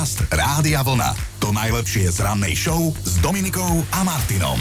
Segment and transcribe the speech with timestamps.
[0.00, 1.12] Podcast Rádia Vlna.
[1.44, 4.56] To najlepšie z rannej show s Dominikou a Martinom.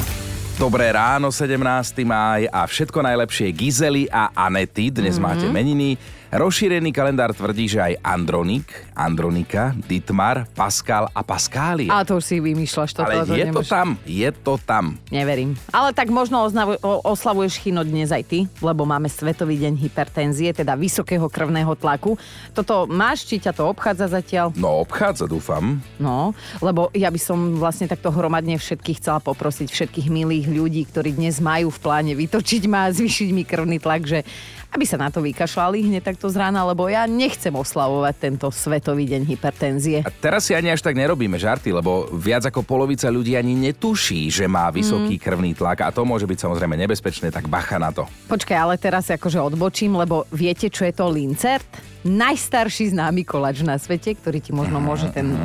[0.59, 1.55] Dobré ráno, 17.
[2.03, 4.91] máj a všetko najlepšie Gizely a Anety.
[4.91, 5.23] Dnes mm-hmm.
[5.23, 5.95] máte meniny.
[6.29, 11.89] Rozšírený kalendár tvrdí, že aj Andronik, Andronika, Ditmar, Pascal a Paskália.
[11.89, 12.93] A to už si vymýšľaš.
[12.93, 13.65] Toto, Ale to je to nemáš.
[13.65, 14.93] tam, je to tam.
[15.09, 15.57] Neverím.
[15.73, 20.77] Ale tak možno oznavu, oslavuješ chino dnes aj ty, lebo máme Svetový deň hypertenzie, teda
[20.77, 22.13] vysokého krvného tlaku.
[22.53, 24.53] Toto máš, či ťa to obchádza zatiaľ?
[24.53, 25.81] No obchádza, dúfam.
[25.97, 31.17] No, lebo ja by som vlastne takto hromadne všetkých chcela poprosiť, všetkých milých ľudí, ktorí
[31.17, 34.21] dnes majú v pláne vytočiť ma a zvýšiť mi krvný tlak, že
[34.69, 39.09] aby sa na to vykašľali hneď takto z rána, lebo ja nechcem oslavovať tento Svetový
[39.09, 39.97] deň hypertenzie.
[40.05, 44.29] A teraz si ani až tak nerobíme žarty, lebo viac ako polovica ľudí ani netuší,
[44.29, 45.23] že má vysoký Mm.
[45.23, 48.05] krvný tlak a to môže byť samozrejme nebezpečné, tak bacha na to.
[48.29, 51.65] Počkaj, ale teraz akože odbočím, lebo viete, čo je to Lincert?
[51.99, 55.35] Najstarší známy koláč na svete, ktorý ti možno môže ten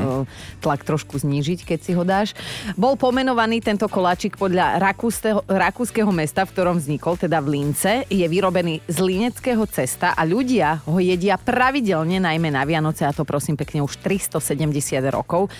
[0.63, 2.31] tlak trošku znížiť, keď si ho dáš.
[2.79, 4.79] Bol pomenovaný tento koláčik podľa
[5.51, 8.07] rakúskeho mesta, v ktorom vznikol, teda v Lince.
[8.07, 13.27] Je vyrobený z lineckého cesta a ľudia ho jedia pravidelne, najmä na Vianoce, a to
[13.27, 15.51] prosím pekne už 370 rokov.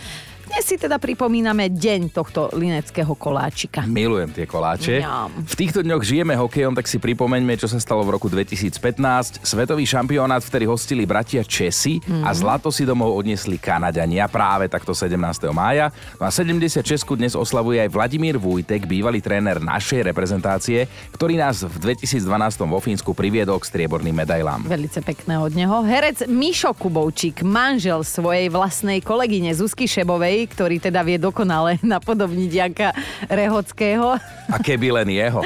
[0.55, 3.83] Dnes si teda pripomíname deň tohto lineckého koláčika.
[3.91, 5.03] Milujem tie koláče.
[5.03, 5.51] Mňam.
[5.51, 9.43] V týchto dňoch žijeme hokejom, tak si pripomeňme, čo sa stalo v roku 2015.
[9.43, 15.19] Svetový šampionát vtedy hostili bratia Česi a zlato si domov odniesli Kanadania práve takto 17.
[15.51, 15.91] mája.
[16.23, 16.87] No a 76
[17.19, 20.87] dnes oslavuje aj Vladimír Vujtek, bývalý tréner našej reprezentácie,
[21.19, 22.23] ktorý nás v 2012
[22.63, 24.63] vo Fínsku priviedol k strieborným medailám.
[24.71, 25.83] Velice pekné od neho.
[25.83, 32.89] Herec Mišo Kubovčík, manžel svojej vlastnej kolegyne Zuzky Šebovej, ktorý teda vie dokonale napodobniť Janka
[33.29, 34.17] Rehockého.
[34.51, 35.41] A keby len jeho.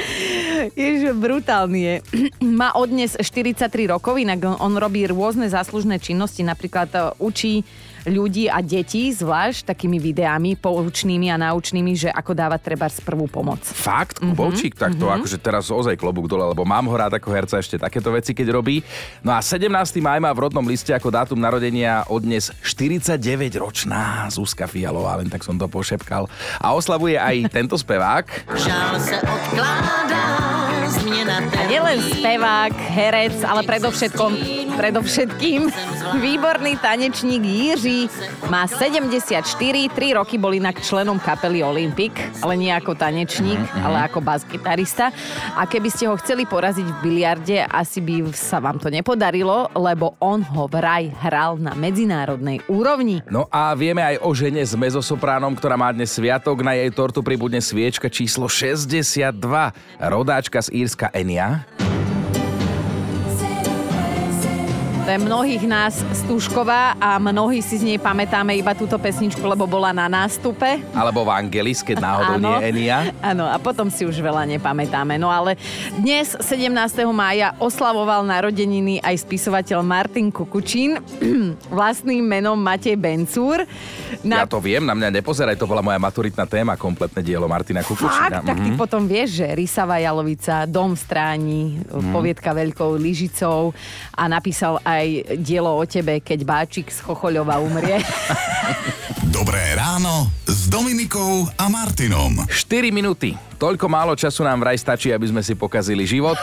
[0.75, 1.95] Ježiš, brutálny je.
[2.59, 7.63] Má odnes 43 rokov, inak on, robí rôzne záslužné činnosti, napríklad e, učí
[8.07, 13.25] ľudí a detí, zvlášť takými videami poučnými a naučnými, že ako dávať treba z prvú
[13.27, 13.59] pomoc.
[13.63, 17.29] Fakt, Kubovčík, mm-hmm, tak to akože teraz ozaj klobúk dole, lebo mám ho rád ako
[17.33, 18.79] herca ešte takéto veci, keď robí.
[19.23, 19.67] No a 17.
[19.99, 25.59] maj má v rodnom liste ako dátum narodenia odnes 49-ročná Zuzka Fialová, len tak som
[25.59, 26.31] to pošepkal.
[26.59, 28.25] A oslavuje aj tento spevák.
[28.55, 30.38] Žál se odkládá
[31.69, 34.31] nielen spevák, herec, ale predovšetkom,
[34.73, 35.69] predovšetkým
[36.17, 38.09] výborný tanečník Jiří.
[38.49, 44.17] Má 74, 3 roky bol inak členom kapely Olympic, ale nie ako tanečník, ale ako
[44.17, 45.13] basgitarista.
[45.53, 50.17] A keby ste ho chceli poraziť v biliarde, asi by sa vám to nepodarilo, lebo
[50.17, 53.21] on ho vraj hral na medzinárodnej úrovni.
[53.29, 56.65] No a vieme aj o žene s mezosopránom, ktorá má dnes sviatok.
[56.65, 59.37] Na jej tortu pribudne sviečka číslo 62.
[60.01, 61.58] Rodáčka z Írska Enia.
[61.59, 61.98] To
[65.09, 69.89] je mnohých nás Stúšková a mnohí si z nej pamätáme iba túto pesničku, lebo bola
[69.89, 70.79] na nástupe.
[70.93, 72.49] Alebo v Angelis, keď náhodou Áno.
[72.55, 73.09] nie Enia.
[73.19, 75.15] Áno, a potom si už veľa nepamätáme.
[75.15, 75.57] No ale
[75.95, 76.69] dnes, 17.
[77.09, 81.01] mája, oslavoval narodeniny aj spisovateľ Martin Kukučín,
[81.69, 83.65] vlastným menom Matej Bencúr.
[84.21, 88.41] Ja to viem, na mňa nepozeraj, to bola moja maturitná téma, kompletné dielo Martina Kukučina.
[88.41, 88.45] Fakt?
[88.45, 88.77] Tak ty Mhm.
[88.77, 92.11] potom vieš, že Rysava Jalovica, Dom v stráni, Mhm.
[92.11, 93.71] poviedka Veľkou lyžicou
[94.11, 94.98] a napísal aj
[95.39, 97.99] dielo o tebe, keď Báčik z Chochoľova umrie.
[99.37, 100.31] Dobré ráno
[100.69, 102.45] s Dominikou a Martinom.
[102.45, 103.33] 4 minúty.
[103.59, 106.39] Toľko málo času nám vraj stačí, aby sme si pokazili život.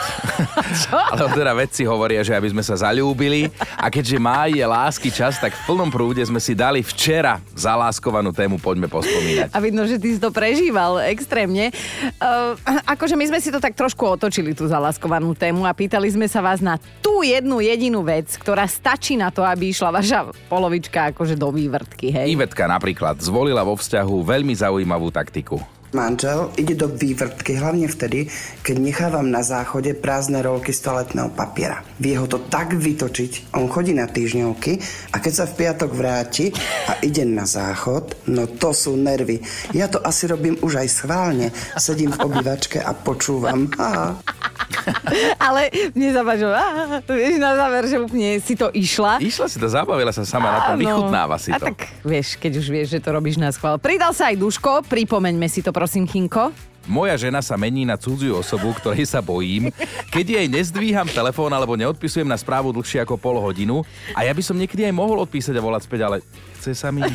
[1.15, 3.49] Ale teda vedci hovoria, že aby sme sa zalúbili.
[3.73, 8.29] A keďže má je lásky čas, tak v plnom prúde sme si dali včera zaláskovanú
[8.29, 9.49] tému Poďme pospomínať.
[9.49, 11.73] A vidno, že ty si to prežíval extrémne.
[12.21, 12.53] Uh,
[12.85, 16.45] akože my sme si to tak trošku otočili, tú zalaskovanú tému a pýtali sme sa
[16.45, 21.33] vás na tú jednu jedinú vec, ktorá stačí na to, aby išla vaša polovička akože
[21.33, 22.37] do vývrtky, hej?
[22.37, 25.76] Ivetka napríklad zvolila vo vzťahu veľmi zaujímavú taktiku.
[25.95, 28.27] Manžel ide do vývrtky hlavne vtedy,
[28.59, 31.79] keď nechávam na záchode prázdne rolky z toaletného papiera.
[31.95, 34.83] Vie ho to tak vytočiť, on chodí na týždňovky
[35.15, 36.51] a keď sa v piatok vráti
[36.91, 39.39] a ide na záchod, no to sú nervy.
[39.71, 41.55] Ja to asi robím už aj schválne.
[41.79, 43.71] Sedím v obývačke a počúvam.
[43.79, 44.19] Aha.
[45.47, 49.19] Ale mne páčilo, á, vieš, na záver, že úplne si to išla.
[49.23, 51.71] Išla si to, zabavila sa sama na tom, vychutnáva si A to.
[51.71, 53.79] tak vieš, keď už vieš, že to robíš na schvál.
[53.79, 56.49] Pridal sa aj Duško, pripomeňme si to prosím, Kinko.
[56.87, 59.69] Moja žena sa mení na cudziu osobu, ktorej sa bojím,
[60.09, 63.83] keď jej nezdvíham telefón alebo neodpisujem na správu dlhšie ako pol hodinu.
[64.15, 66.17] A ja by som niekedy aj mohol odpísať a volať späť, ale
[66.57, 67.05] chce sa mi...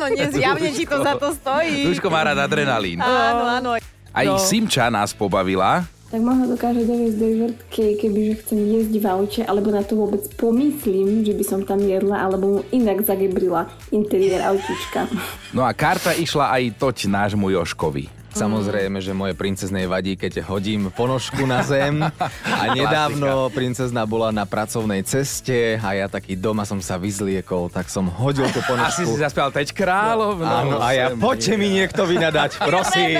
[0.00, 1.84] No nezjavne ti to za to stojí.
[1.84, 3.02] Duško má rád adrenalín.
[3.04, 3.70] Áno, áno.
[4.16, 4.40] Aj No.
[4.40, 5.84] Simča nás pobavila.
[6.10, 9.94] Tak ma ho dokáže doviesť do vývrtky, kebyže chcem jesť v aute, alebo na to
[9.94, 15.06] vôbec pomyslím, že by som tam jedla, alebo mu inak zagebrila interiér autička.
[15.54, 18.19] No a karta išla aj toť nášmu Joškovi.
[18.36, 21.98] Samozrejme, že moje princeznej vadí, keď hodím ponožku na zem.
[22.00, 27.90] A nedávno princezna bola na pracovnej ceste a ja taký doma som sa vyzliekol, tak
[27.90, 29.18] som hodil tú Asi si ponožku.
[29.18, 30.38] zaspieval Teď kráľov.
[30.46, 33.18] Áno, a ja, poďte mi niekto vynadať, prosím.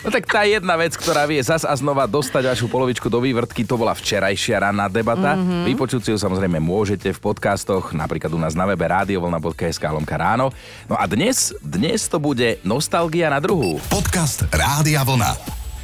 [0.00, 3.66] No tak tá jedna vec, ktorá vie zas a znova dostať vašu polovičku do vývrtky,
[3.66, 5.34] to bola včerajšia ranná debata.
[5.34, 5.66] Mm-hmm.
[5.74, 10.54] Vypočuť si ju samozrejme môžete v podcastoch, napríklad u nás na webe radiovolna.sk lomka ráno.
[10.86, 13.80] No a dnes, dnes to bude nostalgia na druhú.
[13.88, 15.32] Podcast Rádia Vlna.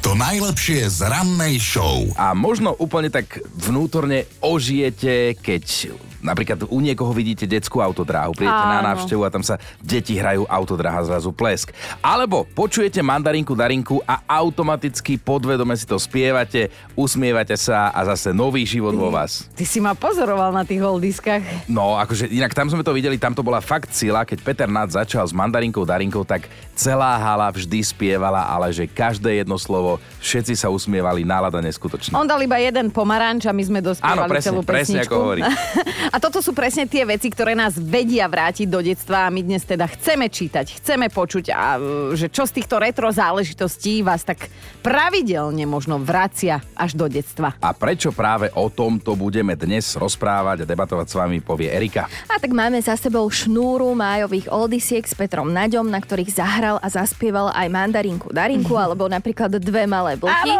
[0.05, 2.05] To najlepšie z rannej show.
[2.15, 5.91] A možno úplne tak vnútorne ožijete, keď
[6.27, 10.99] napríklad u niekoho vidíte detskú autodráhu, prídete na návštevu a tam sa deti hrajú autodráha
[11.07, 11.71] zrazu plesk.
[12.03, 16.67] Alebo počujete mandarinku Darinku a automaticky podvedome si to spievate,
[16.99, 19.47] usmievate sa a zase nový život vo vás.
[19.55, 21.71] Ty si ma pozoroval na tých oldiskách.
[21.71, 24.91] No, akože inak tam sme to videli, tam to bola fakt sila, keď Peter Nat
[24.91, 30.53] začal s mandarinkou Darinkou, tak celá hala vždy spievala, ale že každé jedno slovo, všetci
[30.57, 32.17] sa usmievali, nálada neskutočná.
[32.17, 35.41] On dal iba jeden pomaranč a my sme dospievali Áno, presne, celú presne ako hovorí.
[36.15, 39.67] A toto sú presne tie veci, ktoré nás vedia vrátiť do detstva a my dnes
[39.67, 41.79] teda chceme čítať, chceme počuť a e,
[42.15, 44.47] že čo z týchto retro záležitostí vás tak
[44.79, 47.59] pravidelne možno vracia až do detstva.
[47.59, 52.07] A prečo práve o tomto budeme dnes rozprávať a debatovať s vami, povie Erika.
[52.31, 56.87] A tak máme za sebou šnúru májových oldisiek s Petrom Naďom, na ktorých zahral a
[56.87, 60.53] zaspieval aj mandarinku Darinku, alebo napríklad dve malé vlky.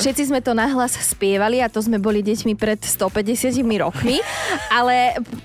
[0.00, 4.22] Všetci sme to nahlas spievali a to sme boli deťmi pred 150 rokmi,
[4.72, 4.93] ale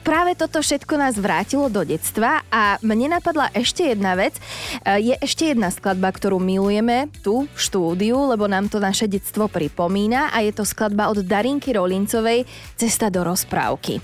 [0.01, 4.37] práve toto všetko nás vrátilo do detstva a mne napadla ešte jedna vec.
[4.83, 9.47] E, Je ešte jedna skladba, ktorú milujeme tu v štúdiu, lebo nám to naše detstvo
[9.47, 14.01] pripomína a je to skladba od Darinky Rolincovej Cesta do rozprávky.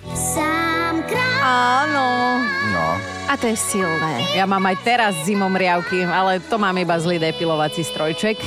[1.45, 2.05] Áno.
[3.25, 4.37] A to je silné.
[4.37, 8.37] Ja mám aj teraz zimom riavky, ale to mám iba zlý depilovací strojček.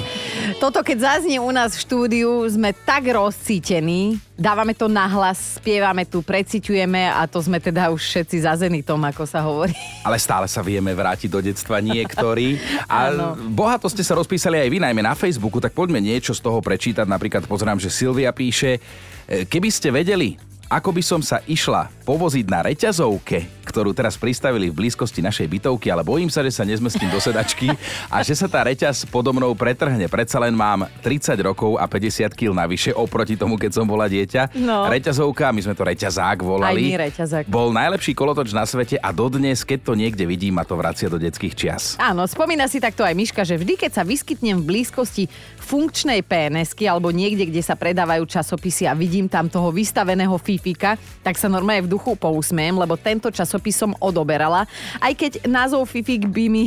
[0.62, 6.22] Toto, keď zaznie u nás v štúdiu, sme tak rozcítení, dávame to nahlas, spievame tu,
[6.22, 9.74] preciťujeme a to sme teda už všetci za zenitom, ako sa hovorí.
[10.06, 12.62] Ale stále sa vieme vrátiť do detstva niektorí.
[12.86, 16.62] A bohato ste sa rozpísali aj vy, najmä na Facebooku, tak poďme niečo z toho
[16.62, 17.04] prečítať.
[17.04, 18.78] Napríklad pozerám, že Silvia píše,
[19.26, 20.38] e, keby ste vedeli,
[20.70, 25.92] ako by som sa išla povoziť na reťazovke, ktorú teraz pristavili v blízkosti našej bytovky,
[25.92, 27.68] ale bojím sa, že sa nezmestím do sedačky
[28.08, 30.08] a že sa tá reťaz podo mnou pretrhne.
[30.08, 34.56] Predsa len mám 30 rokov a 50 kg navyše oproti tomu, keď som bola dieťa.
[34.56, 34.88] No.
[34.88, 36.88] Reťazovka, my sme to reťazák volali.
[36.88, 37.44] Aj my reťazák.
[37.44, 41.20] Bol najlepší kolotoč na svete a dodnes, keď to niekde vidím, ma to vracia do
[41.20, 41.82] detských čias.
[42.00, 45.28] Áno, spomína si takto aj Miška, že vždy, keď sa vyskytnem v blízkosti
[45.58, 51.36] funkčnej PNSky alebo niekde, kde sa predávajú časopisy a vidím tam toho vystaveného fifika, tak
[51.36, 54.64] sa normálne v duchu pousmiem, lebo tento časopis som odoberala.
[55.02, 56.64] Aj keď názov fifik by mi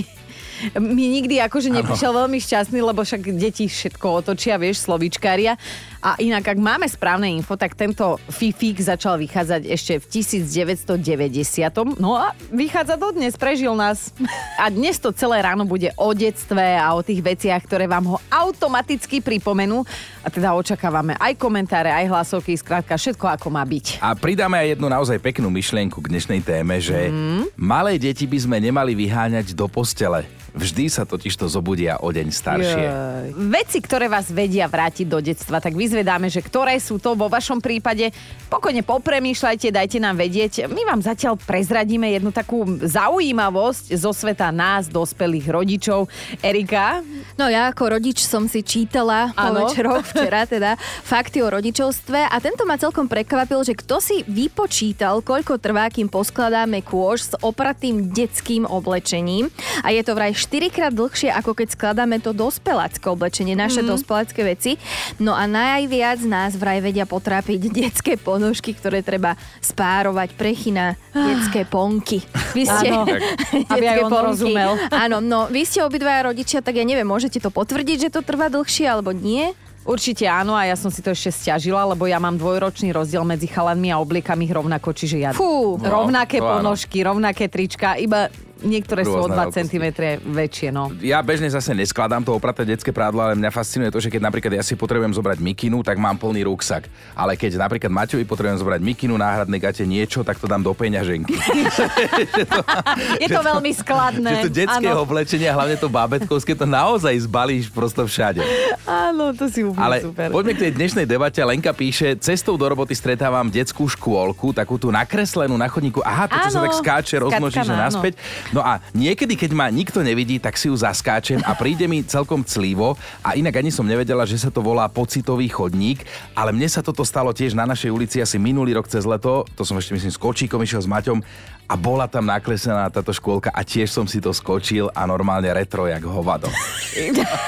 [0.78, 5.58] mi nikdy akože neprišiel veľmi šťastný, lebo však deti všetko otočia, vieš, slovíčkária.
[6.02, 12.02] A inak, ak máme správne info, tak tento Fifik začal vychádzať ešte v 1990.
[12.02, 14.10] No a vychádza dodnes, prežil nás.
[14.58, 18.18] A dnes to celé ráno bude o detstve a o tých veciach, ktoré vám ho
[18.34, 19.86] automaticky pripomenú.
[20.22, 23.98] A teda očakávame aj komentáre, aj hlasovky, skrátka všetko ako má byť.
[24.00, 27.58] A pridáme aj jednu naozaj peknú myšlienku k dnešnej téme, že Mhm.
[27.58, 30.30] malé deti by sme nemali vyháňať do postele.
[30.52, 32.84] Vždy sa totiž to zobudia o deň staršie.
[32.84, 33.28] Jaj.
[33.40, 37.64] Veci, ktoré vás vedia vrátiť do detstva, tak vyzvedáme, že ktoré sú to vo vašom
[37.64, 38.12] prípade.
[38.52, 40.68] Pokojne popremýšľajte, dajte nám vedieť.
[40.68, 46.12] My vám zatiaľ prezradíme jednu takú zaujímavosť zo sveta nás, dospelých rodičov.
[46.44, 47.00] Erika?
[47.40, 50.76] No ja ako rodič som si čítala po večeroch včera teda
[51.08, 56.12] fakty o rodičovstve a tento ma celkom prekvapil, že kto si vypočítal, koľko trvá, kým
[56.12, 59.48] poskladáme kôž s opratým detským oblečením
[59.88, 63.94] a je to vraj 4 krát dlhšie, ako keď skladáme to dospelácké oblečenie, naše mm-hmm.
[63.94, 64.82] dospelácké veci.
[65.22, 71.70] No a najviac nás vraj vedia potrápiť detské ponožky, ktoré treba spárovať, prechy na detské
[71.70, 72.26] ponky.
[72.58, 72.90] Vy ste...
[72.90, 73.06] Áno.
[73.74, 74.28] Aby aj on ponky.
[74.34, 74.72] rozumel.
[74.90, 78.50] Áno, no vy ste obidvaja rodičia, tak ja neviem, môžete to potvrdiť, že to trvá
[78.50, 79.54] dlhšie alebo nie?
[79.82, 83.50] Určite áno a ja som si to ešte stiažila, lebo ja mám dvojročný rozdiel medzi
[83.50, 85.74] chalanmi a obliekami rovnako, čiže ja Fú.
[85.82, 86.54] rovnaké No, áno.
[86.62, 88.30] ponožky, rovnaké trička, iba
[88.62, 89.60] niektoré sú o Rôzne 2 veľkosti.
[89.68, 89.86] cm
[90.26, 90.94] väčšie, no.
[91.02, 94.54] Ja bežne zase neskladám to opraté detské prádlo, ale mňa fascinuje to, že keď napríklad
[94.58, 96.88] ja si potrebujem zobrať mikinu, tak mám plný ruksak.
[97.14, 101.34] Ale keď napríklad Maťovi potrebujem zobrať mikinu, náhradné gate, niečo, tak to dám do peňaženky.
[103.24, 104.30] Je to veľmi skladné.
[104.30, 108.42] Že to detské áno, oblečenie, a hlavne to bábetkovské, to naozaj zbalíš prosto všade.
[108.86, 110.28] áno, to si úplne Ale super.
[110.30, 111.40] poďme k tej dnešnej debate.
[111.42, 116.00] Lenka píše, cestou do roboty stretávam detskú škôlku, takú tú nakreslenú na chodníku.
[116.06, 118.18] Aha, to, čo sa tak skáče, rozmnoží sa naspäť.
[118.52, 122.44] No a niekedy, keď ma nikto nevidí, tak si ju zaskáčem a príde mi celkom
[122.44, 123.00] clivo.
[123.24, 126.04] A inak ani som nevedela, že sa to volá pocitový chodník,
[126.36, 129.48] ale mne sa toto stalo tiež na našej ulici asi minulý rok cez leto.
[129.56, 131.24] To som ešte myslím s kočíkom išiel s Maťom
[131.72, 135.88] a bola tam nakreslená táto škôlka a tiež som si to skočil a normálne retro
[135.88, 136.52] jak hovado.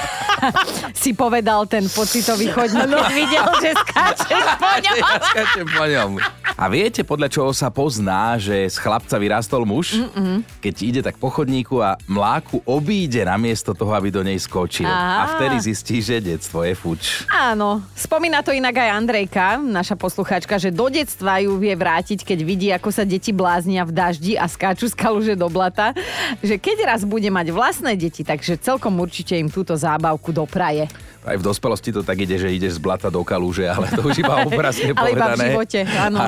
[1.04, 4.96] si povedal ten pocitový chodník, keď videl, že skáčeš po ňom.
[4.96, 6.10] Ja skáčem po ňom.
[6.54, 9.98] A viete, podľa čoho sa pozná, že z chlapca vyrástol muž?
[9.98, 10.46] Mm-mm.
[10.62, 14.86] Keď ide tak po chodníku a mláku obíde namiesto toho, aby do nej skočil.
[14.86, 14.94] Á.
[14.94, 17.26] A vtedy zistí, že detstvo je fuč.
[17.26, 22.38] Áno, spomína to inak aj Andrejka, naša poslucháčka, že do detstva ju vie vrátiť, keď
[22.46, 25.90] vidí, ako sa deti bláznia v daždi a skáču z kaluže do blata.
[26.38, 30.86] Že keď raz bude mať vlastné deti, takže celkom určite im túto zábavku dopraje.
[31.24, 34.20] Aj v dospelosti to tak ide, že ideš z blata do kalúže, ale to už
[34.20, 35.44] iba obrazne Ale iba v povedané.
[35.56, 36.18] živote, áno.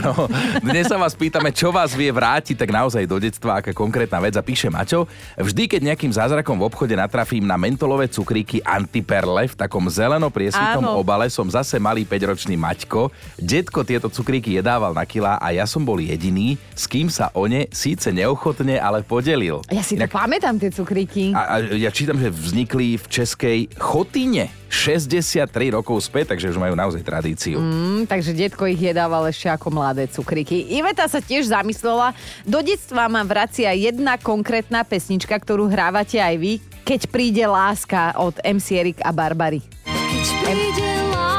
[0.65, 4.35] Dnes sa vás pýtame, čo vás vie vrátiť tak naozaj do detstva, aká konkrétna vec.
[4.37, 5.05] A píše Maťo,
[5.37, 10.85] vždy, keď nejakým zázrakom v obchode natrafím na mentolové cukríky Antiperle v takom zeleno priesvitom
[10.85, 11.01] Áno.
[11.01, 13.13] obale, som zase malý 5-ročný Maťko.
[13.37, 17.45] Detko tieto cukríky jedával na kilá a ja som bol jediný, s kým sa o
[17.45, 19.61] ne síce neochotne, ale podelil.
[19.69, 21.37] Ja si to pamätám, tie cukríky.
[21.37, 26.75] A, a ja čítam, že vznikli v českej Chotine 63 rokov späť, takže už majú
[26.75, 27.59] naozaj tradíciu.
[27.59, 30.67] Mm, takže detko ich jedával ešte ako mladé cukríky.
[30.75, 36.53] Iveta sa tiež zamyslela, do detstva ma vracia jedna konkrétna pesnička, ktorú hrávate aj vy,
[36.83, 39.63] keď príde láska od MC Erik a Barbary.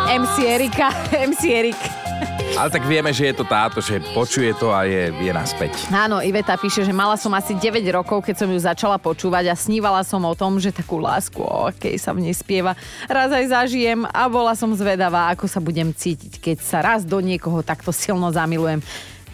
[0.08, 0.88] MC Erika,
[1.30, 2.07] MC Erik.
[2.58, 5.78] Ale tak vieme, že je to táto, že počuje to a je, je naspäť.
[5.94, 9.56] Áno, Iveta píše, že mala som asi 9 rokov, keď som ju začala počúvať a
[9.56, 12.74] snívala som o tom, že takú lásku, o akej sa v nej spieva,
[13.06, 17.22] raz aj zažijem a bola som zvedavá, ako sa budem cítiť, keď sa raz do
[17.22, 18.82] niekoho takto silno zamilujem.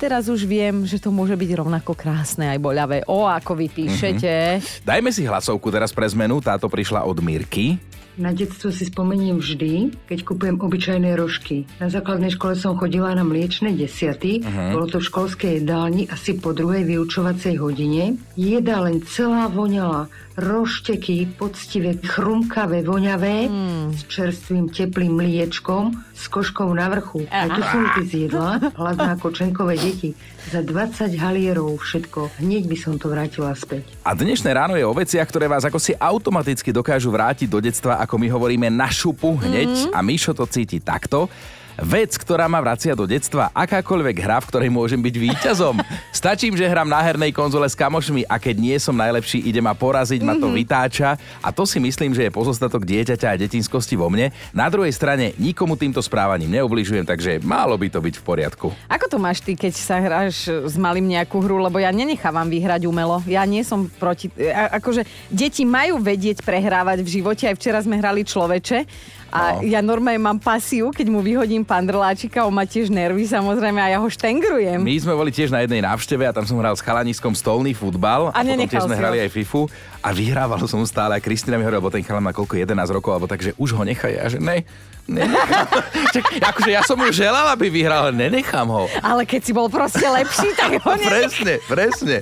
[0.03, 3.07] Teraz už viem, že to môže byť rovnako krásne aj boľavé.
[3.07, 4.59] O, ako vy píšete.
[4.83, 7.79] Dajme si hlasovku teraz pre zmenu, táto prišla od Mirky.
[8.19, 11.63] Na detstvo si spomeniem vždy, keď kupujem obyčajné rožky.
[11.79, 14.75] Na základnej škole som chodila na mliečne desiaty, uh-huh.
[14.75, 18.19] bolo to v školskej jedálni asi po druhej vyučovacej hodine.
[18.35, 23.85] Jedá len celá voňala, rošteky, poctivé, chrumkavé, voňavé, mm.
[23.93, 27.29] s čerstvým teplým mliečkom, s koškou na vrchu.
[27.29, 30.17] Aj tu som ty zjedla, hladná ako čenkové deti.
[30.49, 32.41] Za 20 halierov všetko.
[32.41, 33.85] Hneď by som to vrátila späť.
[34.01, 38.01] A dnešné ráno je o veciach, ktoré vás ako si automaticky dokážu vrátiť do detstva,
[38.01, 39.93] ako my hovoríme na šupu hneď mm-hmm.
[39.93, 41.29] a Mišo to cíti takto.
[41.73, 45.81] Vec, ktorá ma vracia do detstva, akákoľvek hra, v ktorej môžem byť víťazom.
[46.13, 49.73] Stačím, že hrám na hernej konzole s kamošmi a keď nie som najlepší, ide ma
[49.73, 54.05] poraziť, ma to vytáča a to si myslím, že je pozostatok dieťaťa a detinskosti vo
[54.05, 54.29] mne.
[54.53, 58.67] Na druhej strane nikomu týmto správaním neubližujem, takže malo by to byť v poriadku.
[58.85, 62.85] Ako to máš ty, keď sa hráš s malým nejakú hru, lebo ja nenechávam vyhrať
[62.85, 63.25] umelo.
[63.25, 64.29] Ja nie som proti...
[64.37, 67.49] A, akože deti majú vedieť prehrávať v živote.
[67.49, 68.85] Aj včera sme hrali človeče
[69.33, 69.65] a No.
[69.65, 73.97] ja normálne mám pasiu, keď mu vyhodím pandrláčika, on má tiež nervy samozrejme a ja
[73.97, 74.77] ho štengrujem.
[74.77, 78.29] My sme boli tiež na jednej návšteve a tam som hral s chalaniskom stolný futbal
[78.29, 79.01] A a, potom tiež sme ho.
[79.01, 79.65] hrali aj FIFU
[79.99, 83.11] a vyhrával som stále a Kristina mi hovorila, lebo ten chalan má koľko 11 rokov,
[83.11, 84.61] alebo tak, že už ho nechaj a že ne,
[85.09, 85.65] nenechám.
[86.13, 88.85] Čak, akože ja som mu želal, aby vyhral, ale nenechám ho.
[89.01, 91.07] Ale keď si bol proste lepší, tak ho ne...
[91.09, 92.17] Presne, presne.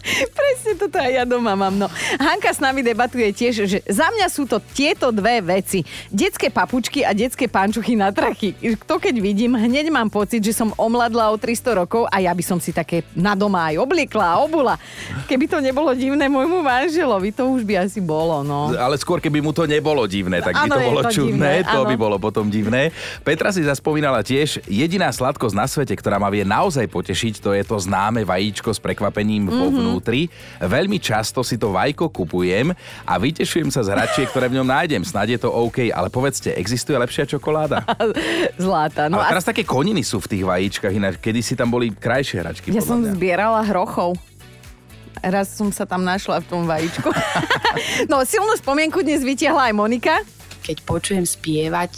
[0.38, 1.76] Presne toto aj ja doma mám.
[1.76, 1.86] No.
[2.16, 5.80] Hanka s nami debatuje tiež, že za mňa sú to tieto dve veci.
[6.08, 8.56] Detské papučky a detské pančuchy na trachy.
[8.84, 12.42] To keď vidím, hneď mám pocit, že som omladla o 300 rokov a ja by
[12.42, 14.74] som si také na doma aj obliekla a obula.
[15.26, 18.42] Keby to nebolo divné môjmu manželovi, to už by asi bolo.
[18.42, 18.72] No.
[18.72, 21.68] Ale skôr, keby mu to nebolo divné, tak by Áno, to bolo to čudné, divné,
[21.68, 21.88] to áno.
[21.88, 22.90] by bolo potom divné.
[23.20, 27.62] Petra si zaspomínala tiež, jediná sladkosť na svete, ktorá ma vie naozaj potešiť, to je
[27.62, 29.76] to známe vajíčko s prekvapením vo Mhm.
[29.90, 30.30] Vnútri.
[30.62, 32.70] Veľmi často si to vajko kupujem
[33.02, 35.02] a vytešujem sa z hračiek, ktoré v ňom nájdem.
[35.02, 37.82] Snad je to OK, ale povedzte, existuje lepšia čokoláda?
[38.62, 39.10] Zláta.
[39.10, 41.90] No ale a teraz také koniny sú v tých vajíčkach, ináč kedy si tam boli
[41.90, 42.70] krajšie hračky.
[42.70, 43.12] ja podľa som mňa.
[43.18, 44.14] zbierala hrochov.
[45.20, 47.10] Raz som sa tam našla v tom vajíčku.
[48.10, 50.14] no, silnú spomienku dnes vytiahla aj Monika.
[50.64, 51.92] keď počujem spievať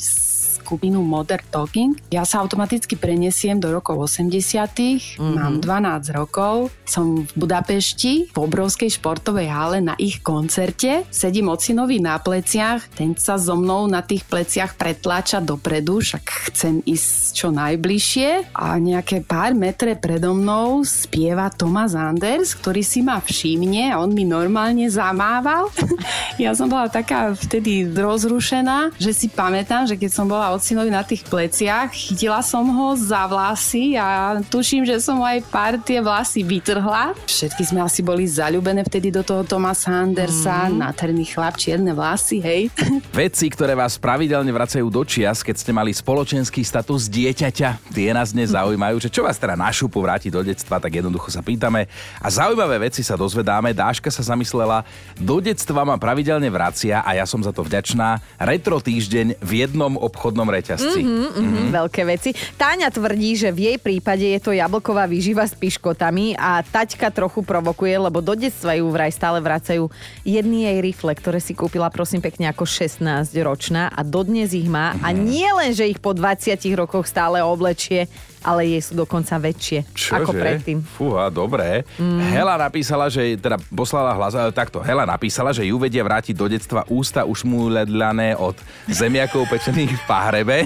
[0.63, 1.99] skupinu Modern Talking.
[2.15, 5.35] Ja sa automaticky prenesiem do rokov 80 mm-hmm.
[5.35, 11.99] mám 12 rokov, som v Budapešti v obrovskej športovej hale na ich koncerte, sedím ocinovi
[11.99, 17.49] na pleciach, ten sa so mnou na tých pleciach pretláča dopredu, však chcem ísť čo
[17.51, 23.99] najbližšie a nejaké pár metre predo mnou spieva Thomas Anders, ktorý si ma všimne a
[23.99, 25.73] on mi normálne zamával.
[26.45, 31.03] ja som bola taká vtedy rozrušená, že si pamätám, že keď som bola ocinovi na
[31.03, 36.45] tých pleciach, chytila som ho za vlasy a tuším, že som aj pár tie vlasy
[36.45, 37.17] vytrhla.
[37.25, 40.79] Všetky sme asi boli zalúbené vtedy do toho Thomasa Andersa, mm.
[40.79, 42.69] nádherný chlap, čierne vlasy, hej.
[43.17, 48.37] Veci, ktoré vás pravidelne vracajú do čias, keď ste mali spoločenský status dieťaťa, tie nás
[48.37, 51.89] dnes zaujímajú, že čo vás teda na šupu vráti do detstva, tak jednoducho sa pýtame.
[52.21, 53.73] A zaujímavé veci sa dozvedáme.
[53.73, 54.85] Dáška sa zamyslela,
[55.17, 58.19] do detstva ma pravidelne vracia a ja som za to vďačná.
[58.37, 61.01] Retro týždeň v jednom obchodnom reťazci.
[61.03, 62.31] Mm-hmm, mm-hmm, veľké veci.
[62.59, 67.45] Táňa tvrdí, že v jej prípade je to jablková výživa s piškotami a taťka trochu
[67.45, 69.93] provokuje, lebo do detstva ju vraj stále vracajú
[70.27, 74.97] jedny jej rifle, ktoré si kúpila prosím pekne ako 16 ročná a dodnes ich má
[75.05, 78.09] a nie len, že ich po 20 rokoch stále oblečie,
[78.43, 80.15] ale jej sú dokonca väčšie Čože?
[80.23, 80.79] ako predtým.
[80.83, 81.87] Fúha, dobré.
[81.97, 82.21] Mm.
[82.35, 86.47] Hela napísala, že teda poslala hlas, ale takto, Hela napísala, že ju vedia vrátiť do
[86.51, 88.59] detstva ústa už mu ledlané od
[88.91, 90.57] zemiakov pečených v pahrebe.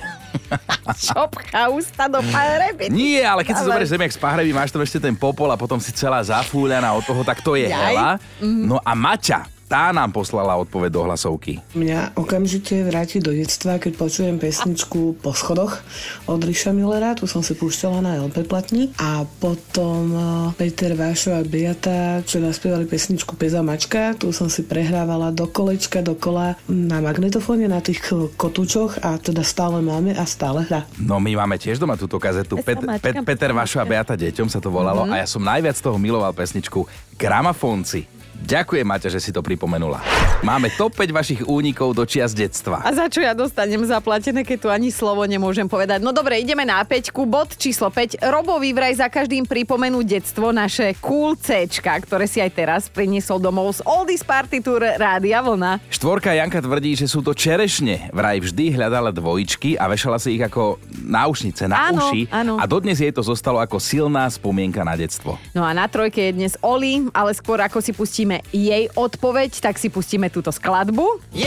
[1.06, 2.92] Čo pchá ústa do pahreby?
[2.92, 5.80] Nie, ale keď si zoberieš zemiak z pahreby, máš tam ešte ten popol a potom
[5.80, 7.76] si celá zafúľaná od toho, tak to je Jaj.
[7.76, 8.08] Hela.
[8.40, 8.62] Mhm.
[8.68, 11.58] No a Maťa, tá nám poslala odpoveď do hlasovky.
[11.72, 15.82] Mňa okamžite vráti do detstva, keď počujem pesničku Po schodoch
[16.24, 20.22] od Ríša Millera, tu som si púšťala na LP platni a potom eh,
[20.56, 25.98] Peter Vášo a Beata, čo naspievali pesničku Peza mačka, tu som si prehrávala do kolečka,
[25.98, 30.86] dokola na magnetofóne, na tých kotúčoch a teda stále máme a stále hrá.
[30.96, 32.54] No my máme tiež doma túto kazetu.
[32.58, 35.10] Pet, mačka, Pet, Peter Vašo a Beata deťom sa to volalo Mhm.
[35.10, 38.15] a ja som najviac z toho miloval pesničku Gramafónci.
[38.36, 40.04] Ďakujem, Maťa, že si to pripomenula.
[40.44, 42.84] Máme top 5 vašich únikov do čias detstva.
[42.84, 46.04] A za čo ja dostanem zaplatené, keď tu ani slovo nemôžem povedať.
[46.04, 47.24] No dobre, ideme na peťku.
[47.24, 48.20] Bod číslo 5.
[48.20, 53.80] Robovi vraj za každým pripomenú detstvo naše cool C, ktoré si aj teraz priniesol domov
[53.80, 55.80] z Oldies Party Tour Rádia Vlna.
[55.88, 58.12] Štvorka Janka tvrdí, že sú to čerešne.
[58.12, 62.28] Vraj vždy hľadala dvojičky a vešala si ich ako náušnice na Áno, uši.
[62.28, 62.60] áno.
[62.60, 65.40] A dodnes jej to zostalo ako silná spomienka na detstvo.
[65.56, 69.78] No a na trojke je dnes Oli, ale skôr ako si pustíme jej odpoveď, tak
[69.78, 71.22] si pustíme túto skladbu.
[71.30, 71.46] Je,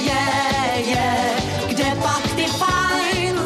[0.00, 0.22] je,
[0.88, 1.10] je,
[1.68, 2.99] kde pak ty fajn?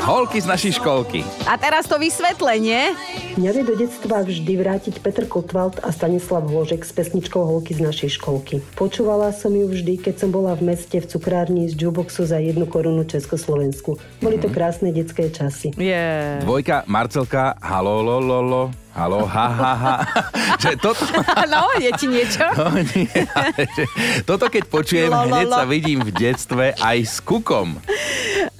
[0.05, 1.25] Holky z našej školky.
[1.49, 2.93] A teraz to vysvetlenie.
[3.41, 7.81] Mňa vie do detstva vždy vrátiť Petr Kotwald a Stanislav Hôžek s pesničkou Holky z
[7.81, 8.61] našej školky.
[8.77, 12.69] Počúvala som ju vždy, keď som bola v meste v cukrárni z jukeboxu za jednu
[12.69, 13.97] korunu Československu.
[14.21, 15.73] Boli to krásne detské časy.
[15.81, 16.45] Yeah.
[16.45, 18.63] Dvojka Marcelka, halo, lo, lo, lo.
[18.93, 19.95] Halo, ha, ha, ha.
[20.63, 21.01] že toto...
[21.49, 22.45] no, je ti niečo?
[22.61, 23.89] No, nie, ale že
[24.29, 25.57] toto keď počujem, Lo, lo, hneď lo.
[25.57, 27.81] sa vidím v detstve aj s kukom.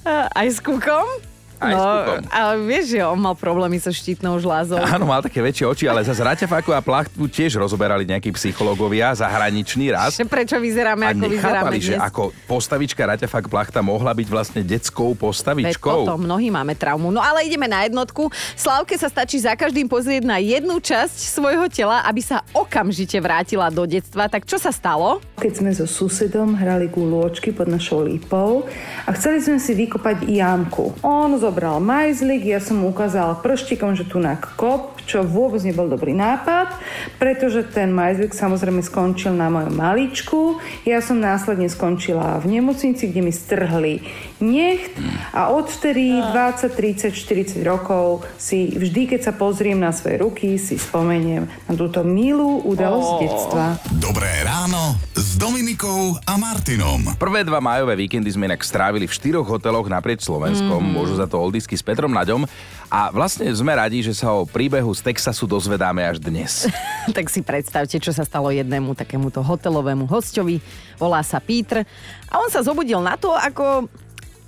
[0.09, 1.34] Aj s kukom?
[1.59, 2.23] Aj kukom.
[2.29, 4.79] ale vieš, že on mal problémy so štítnou žlázou.
[4.81, 9.91] Áno, mal také väčšie oči, ale za Raťafáku a plachtu tiež rozoberali nejakí psychológovia zahraničný
[9.91, 10.17] raz.
[10.17, 11.37] Že Prečo vyzeráme, A ako vyzeráme
[11.71, 12.03] nechápali, že dnes?
[12.03, 16.05] ako postavička Raťafák plachta mohla byť vlastne detskou Veď postavičkou.
[16.05, 17.09] potom mnohí máme traumu.
[17.09, 18.29] No ale ideme na jednotku.
[18.55, 23.71] Slávke sa stačí za každým pozrieť na jednu časť svojho tela, aby sa okamžite vrátila
[23.71, 24.27] do detstva.
[24.27, 25.23] Tak čo sa stalo?
[25.39, 28.65] Keď sme so susedom hrali gulôčky pod našou lípou
[29.05, 30.99] a chceli sme si vykopať jamku.
[31.01, 35.87] On zobral majzlik, ja som mu ukázala prštikom, že tu na kop, čo vôbec nebol
[35.87, 36.75] dobrý nápad,
[37.23, 40.59] pretože ten majzlik samozrejme skončil na mojom maličku.
[40.83, 44.03] Ja som následne skončila v nemocnici, kde mi strhli
[44.43, 44.99] necht
[45.31, 50.75] a odvtedy 20, 30, 40 rokov si vždy, keď sa pozriem na svoje ruky, si
[50.75, 53.21] spomeniem na túto milú udalosť Oh.
[53.23, 53.65] detstva.
[53.95, 57.15] Dobré ráno s Dominikou a Martinom.
[57.15, 60.83] Prvé dva májové víkendy sme inak strávili v štyroch hoteloch naprieč Slovenskom.
[60.83, 60.91] Mhm.
[60.91, 62.47] Môžu za to oldisky s Petrom Naďom.
[62.89, 66.71] A vlastne sme radi, že sa o príbehu z Texasu dozvedáme až dnes.
[67.17, 70.63] tak si predstavte, čo sa stalo jednému takémuto hotelovému hostovi.
[70.97, 71.83] Volá sa Peter
[72.31, 73.91] a on sa zobudil na to, ako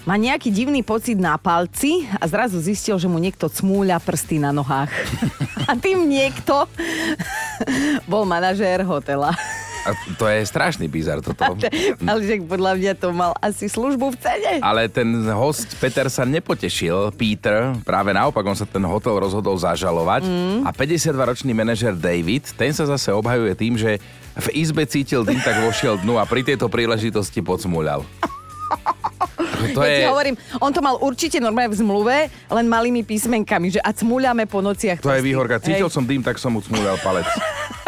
[0.07, 4.55] má nejaký divný pocit na palci a zrazu zistil, že mu niekto cmúľa prsty na
[4.55, 4.95] nohách.
[5.71, 6.71] a tým niekto
[8.11, 9.35] bol manažér hotela.
[9.87, 11.55] A to je strašný bizar toto.
[12.03, 14.53] Ale že podľa mňa to mal asi službu v cene.
[14.59, 20.27] Ale ten host Peter sa nepotešil, Peter, práve naopak, on sa ten hotel rozhodol zažalovať
[20.27, 20.63] Mm.
[20.63, 24.03] a 52-ročný manažer David, ten sa zase obhajuje tým, že
[24.35, 28.03] v izbe cítil dym, tak vošiel dnu a pri tejto príležitosti podsmúľal.
[29.69, 33.71] To ja ti je- hovorím, on to mal určite normálne v zmluve, len malými písmenkami,
[33.71, 35.01] že a cmuľame po nociach.
[35.01, 35.57] To je výhorka.
[35.59, 35.95] Cítil Hej.
[35.95, 37.25] som dým, tak som mu cmúľal palec.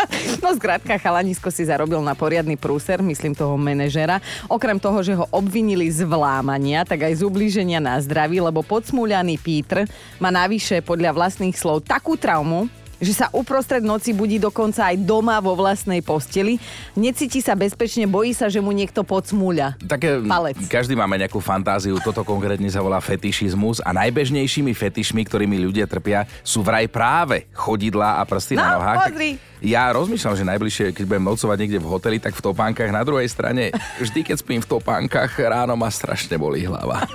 [0.43, 4.23] No zkrátka, chalanisko si zarobil na poriadny prúser, myslím toho manažera.
[4.47, 9.39] Okrem toho, že ho obvinili z vlámania, tak aj z ublíženia na zdraví, lebo podsmúľaný
[9.41, 9.85] Pítr
[10.23, 15.39] má navyše podľa vlastných slov takú traumu, že sa uprostred noci budí dokonca aj doma
[15.39, 16.59] vo vlastnej posteli.
[16.93, 19.79] Necíti sa bezpečne, bojí sa, že mu niekto podsmúľa.
[19.81, 20.59] Také, Palec.
[20.67, 26.27] každý máme nejakú fantáziu, toto konkrétne sa volá fetišizmus a najbežnejšími fetišmi, ktorými ľudia trpia,
[26.41, 28.99] sú vraj práve chodidlá a prsty na No, nohách.
[29.07, 29.31] pozri.
[29.59, 33.27] Ja rozmýšľam, že najbližšie, keď budem nocovať niekde v hoteli, tak v topánkach na druhej
[33.27, 37.07] strane, vždy keď spím v topánkach, ráno ma strašne bolí hlava.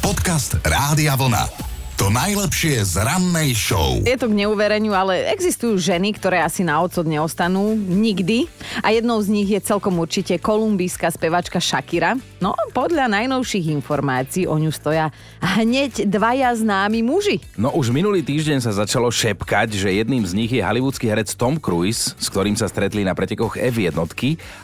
[0.00, 1.69] Podcast Rádia Vlna.
[2.00, 4.00] To najlepšie z rannej show.
[4.08, 8.48] Je to k neuvereniu, ale existujú ženy, ktoré asi na odsud neostanú nikdy.
[8.80, 12.16] A jednou z nich je celkom určite kolumbijská spevačka Shakira.
[12.40, 15.12] No, podľa najnovších informácií o ňu stoja
[15.44, 17.36] hneď dvaja známi muži.
[17.60, 21.60] No už minulý týždeň sa začalo šepkať, že jedným z nich je hollywoodský herec Tom
[21.60, 23.92] Cruise, s ktorým sa stretli na pretekoch F1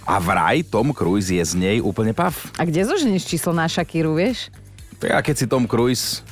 [0.09, 2.33] a vraj Tom Cruise je z nej úplne pav.
[2.57, 4.49] A kde zoženieš číslo na Shakiru, vieš?
[4.97, 6.25] Tak a keď si Tom Cruise,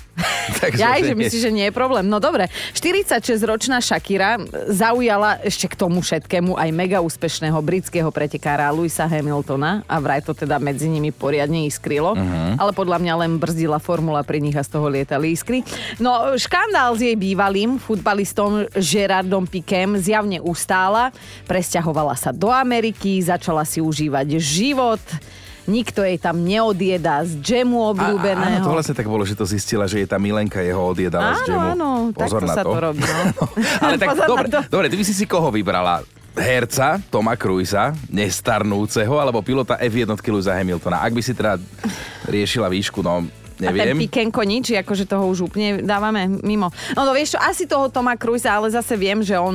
[0.61, 2.05] tak Ja že myslíš, že nie je problém.
[2.05, 4.37] No dobre, 46-ročná Shakira
[4.69, 10.33] zaujala ešte k tomu všetkému aj mega úspešného britského pretekára Louisa Hamiltona a vraj to
[10.33, 12.61] teda medzi nimi poriadne iskrylo, Mhm.
[12.61, 15.61] ale podľa mňa len brzdila formula pri nich a z toho lietali iskry.
[15.99, 21.11] No škandál s jej bývalým futbalistom Gerardom Piquem zjavne ustála,
[21.45, 25.01] presťahovala sa do Ameriky, začala si užívať život,
[25.67, 28.63] nikto jej tam neodjeda z džemu Áno, obľúbeného.
[28.63, 31.47] to vlastne tak bolo, že to zistila, že je tá Milenka jeho odjedala z Áno,
[31.47, 31.67] džemu.
[31.73, 32.71] áno, Pozor takto na sa to.
[32.71, 33.03] to robí.
[33.03, 33.45] No.
[33.85, 34.61] Ale tak dobre, to.
[34.69, 36.05] dobre, ty by si si koho vybrala?
[36.35, 40.99] Herca Toma Cruisa, nestarnúceho, alebo pilota F1 Louisa Hamiltona?
[40.99, 41.63] Ak by si teda
[42.27, 43.23] riešila výšku, no
[43.63, 44.03] A ten neviem.
[44.07, 46.75] Pikenko nič, akože toho už úplne dávame mimo.
[46.99, 49.55] No, no vieš čo, asi toho Toma Cruisa, ale zase viem, že on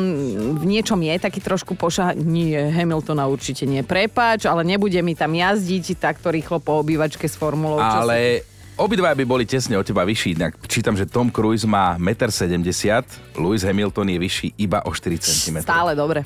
[0.55, 2.15] v niečom je taký trošku poša...
[2.15, 3.83] Nie, Hamiltona určite nie.
[3.83, 7.79] Prepáč, ale nebude mi tam jazdiť takto rýchlo po obývačke s formulou.
[7.83, 8.47] Ale
[8.79, 10.39] obidva by boli tesne od teba vyšší.
[10.39, 13.03] Inak čítam, že Tom Cruise má 1,70 m,
[13.35, 15.57] Lewis Hamilton je vyšší iba o 4 cm.
[15.67, 16.23] Stále dobre.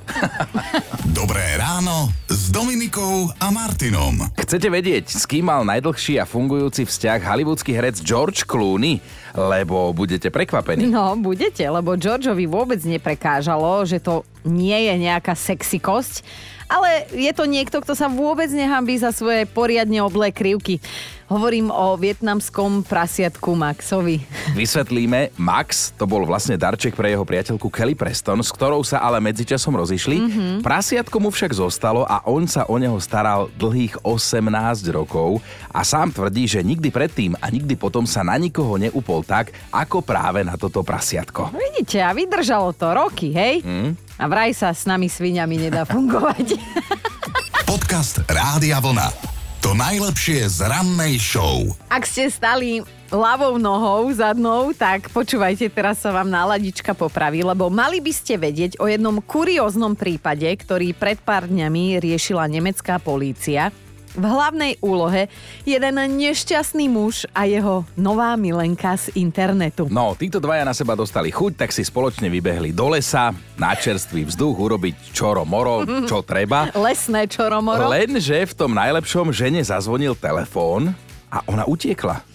[1.18, 4.30] Dobré ráno s Dominikou a Martinom.
[4.38, 9.02] Chcete vedieť, s kým mal najdlhší a fungujúci vzťah hollywoodský herec George Clooney?
[9.34, 10.86] Lebo budete prekvapení.
[10.86, 16.22] No, budete, lebo Georgeovi vôbec neprekážalo, že to nie je nejaká sexykosť,
[16.70, 20.78] ale je to niekto, kto sa vôbec nehambí za svoje poriadne oblé krivky.
[21.32, 24.20] Hovorím o vietnamskom prasiatku Maxovi.
[24.60, 29.24] Vysvetlíme, Max to bol vlastne darček pre jeho priateľku Kelly Preston, s ktorou sa ale
[29.24, 30.18] medzičasom rozišli.
[30.20, 30.46] Mhm.
[30.62, 34.44] Prasiatko mu však zostalo a on sa o neho staral dlhých 18
[34.92, 35.40] rokov
[35.72, 40.04] a sám tvrdí, že nikdy predtým a nikdy potom sa na nikoho neupol tak, ako
[40.04, 41.56] práve na toto prasiatko.
[41.56, 43.64] Vidíte, a vydržalo to roky, hej?
[43.64, 43.96] Hm?
[44.20, 46.60] A vraj sa s nami sviňami nedá fungovať.
[47.70, 49.33] Podcast Rádia Vlna.
[49.64, 51.64] To najlepšie z rannej show.
[51.88, 58.04] Ak ste stali ľavou nohou zadnou, tak počúvajte, teraz sa vám náladička popraví, lebo mali
[58.04, 63.72] by ste vedieť o jednom kurióznom prípade, ktorý pred pár dňami riešila nemecká polícia.
[64.14, 65.26] V hlavnej úlohe
[65.66, 69.90] jeden nešťastný muž a jeho nová milenka z internetu.
[69.90, 74.30] No, títo dvaja na seba dostali chuť, tak si spoločne vybehli do lesa, na čerstvý
[74.30, 76.70] vzduch, urobiť čoro moro, čo treba.
[76.78, 77.90] Lesné čoromoro.
[77.90, 80.94] Lenže v tom najlepšom žene zazvonil telefón
[81.34, 82.33] a ona utiekla.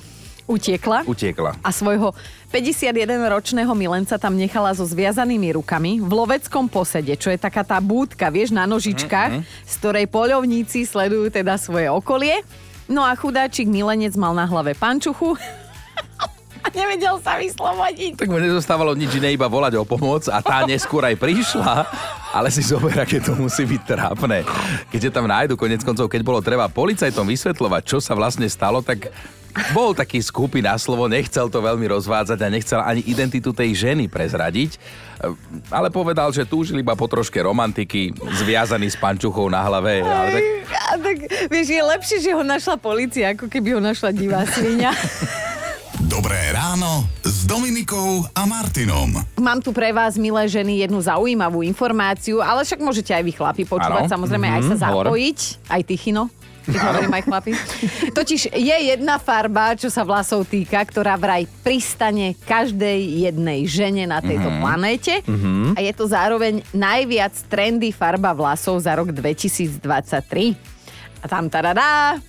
[0.49, 1.05] Utiekla.
[1.05, 1.61] Utiekla.
[1.61, 2.17] a svojho
[2.49, 8.33] 51-ročného milenca tam nechala so zviazanými rukami v loveckom posede, čo je taká tá búdka,
[8.33, 12.41] vieš, na nožičkách, Mhm, z ktorej poľovníci sledujú teda svoje okolie.
[12.89, 15.37] No a chudáčik milenec mal na hlave pančuchu
[16.65, 18.17] a nevedel sa vyslobodiť.
[18.17, 21.85] Tak mu nezostávalo nič iné, iba volať o pomoc a tá neskôr aj prišla,
[22.33, 24.43] ale si zober, aké to musí byť trápne.
[24.89, 29.13] Keďže tam nájdu konec koncov, keď bolo treba policajtom vysvetľovať, čo sa vlastne stalo, tak
[29.71, 34.07] bol taký skúpy na slovo, nechcel to veľmi rozvádzať a nechcel ani identitu tej ženy
[34.07, 34.79] prezradiť,
[35.67, 40.01] ale povedal, že túžil iba po troške romantiky, zviazaný s pančuchou na hlave.
[40.01, 44.11] Ale tak A tak, vieš, je lepšie, že ho našla policia, ako keby ho našla
[44.11, 44.95] divá svinia.
[46.01, 49.11] Dobré ráno s Dominikou a Martinom.
[49.35, 53.63] Mám tu pre vás, milé ženy, jednu zaujímavú informáciu, ale však môžete aj vy chlapi
[53.65, 54.13] počúvať, Áno.
[54.13, 55.05] samozrejme aj sa Mhm, hovor.
[55.11, 56.25] zapojiť, aj ty, Chino.
[56.69, 57.51] Keď hovorím aj chlapi.
[58.13, 64.21] Totiž je jedna farba, čo sa vlasov týka, ktorá vraj pristane každej jednej žene na
[64.21, 64.59] tejto Mhm.
[64.61, 65.15] planéte.
[65.25, 65.75] Mhm.
[65.75, 70.53] A je to zároveň najviac trendy farba vlasov za rok 2023.
[71.19, 72.21] A tam tadadá,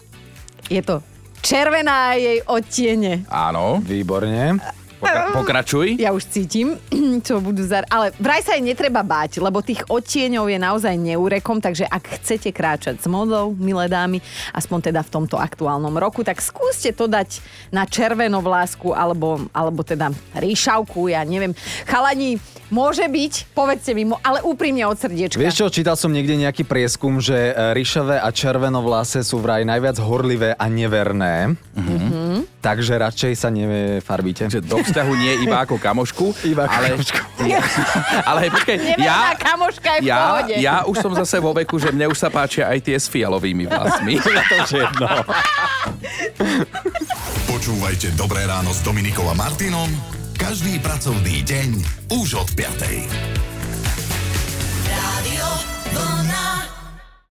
[0.66, 1.04] je to
[1.40, 3.24] Červená jej odtiene.
[3.32, 3.80] Áno.
[3.80, 4.60] Výborne.
[5.00, 5.96] Pokra- pokračuj.
[5.96, 6.76] Ja už cítim,
[7.28, 7.88] čo budú zar...
[7.88, 12.52] Ale vraj sa aj netreba báť, lebo tých odtieňov je naozaj neúrekom, takže ak chcete
[12.52, 14.20] kráčať s modou, milé dámy,
[14.52, 17.40] aspoň teda v tomto aktuálnom roku, tak skúste to dať
[17.72, 21.56] na červenovlásku alebo, alebo teda ríšavku, ja neviem.
[21.88, 22.36] Chalani,
[22.68, 25.40] môže byť, povedzte mi, ale úprimne od srdiečka.
[25.42, 29.98] Vieš čo, čítal som niekde nejaký prieskum, že e, ryšavé a červenovlase sú vraj najviac
[30.04, 31.56] horlivé a neverné.
[31.74, 32.29] Mhm.
[32.40, 32.64] Mhm.
[32.64, 34.48] Takže radšej sa nefarbíte.
[34.48, 36.36] Že do vzťahu nie iba ako kamošku.
[36.48, 37.20] iba ale, kamošku.
[37.50, 37.64] Ja,
[38.28, 40.56] ale počkaj, ja, kamoška je ja, pohode.
[40.60, 43.64] ja už som zase vo veku, že mne už sa páčia aj tie s fialovými
[43.68, 44.20] vlasmi.
[44.68, 45.08] to jedno.
[47.48, 51.70] Počúvajte Dobré ráno s Dominikom a Martinom každý pracovný deň
[52.16, 52.80] už od 5.
[54.88, 55.69] Rádio